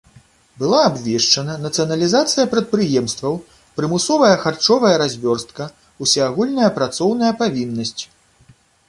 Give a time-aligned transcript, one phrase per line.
[0.61, 3.37] Была абвешчана нацыяналізацыя прадпрыемстваў,
[3.81, 5.63] прымусовая харчовая развёрстка,
[6.07, 8.03] усеагульная працоўная павіннасць.